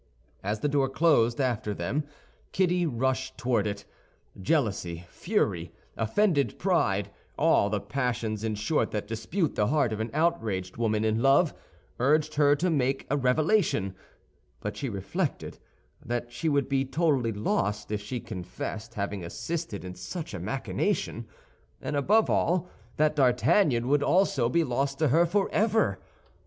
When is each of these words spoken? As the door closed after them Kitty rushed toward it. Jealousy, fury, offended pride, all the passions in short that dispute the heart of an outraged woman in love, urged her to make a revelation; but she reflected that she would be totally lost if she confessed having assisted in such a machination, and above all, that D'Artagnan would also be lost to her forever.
As 0.41 0.61
the 0.61 0.67
door 0.67 0.89
closed 0.89 1.39
after 1.39 1.75
them 1.75 2.05
Kitty 2.53 2.87
rushed 2.87 3.37
toward 3.37 3.67
it. 3.67 3.85
Jealousy, 4.41 5.05
fury, 5.09 5.71
offended 5.95 6.57
pride, 6.57 7.11
all 7.37 7.69
the 7.69 7.79
passions 7.79 8.43
in 8.43 8.55
short 8.55 8.89
that 8.89 9.07
dispute 9.07 9.53
the 9.53 9.67
heart 9.67 9.93
of 9.93 9.99
an 9.99 10.09
outraged 10.11 10.75
woman 10.75 11.05
in 11.05 11.21
love, 11.21 11.53
urged 11.99 12.33
her 12.33 12.55
to 12.55 12.71
make 12.71 13.05
a 13.11 13.15
revelation; 13.15 13.93
but 14.59 14.75
she 14.75 14.89
reflected 14.89 15.59
that 16.03 16.31
she 16.31 16.49
would 16.49 16.67
be 16.67 16.83
totally 16.83 17.31
lost 17.31 17.91
if 17.91 18.01
she 18.01 18.19
confessed 18.19 18.95
having 18.95 19.23
assisted 19.23 19.85
in 19.85 19.93
such 19.93 20.33
a 20.33 20.39
machination, 20.39 21.27
and 21.79 21.95
above 21.95 22.27
all, 22.27 22.67
that 22.97 23.15
D'Artagnan 23.15 23.87
would 23.87 24.01
also 24.01 24.49
be 24.49 24.63
lost 24.63 24.97
to 24.97 25.09
her 25.09 25.27
forever. 25.27 25.99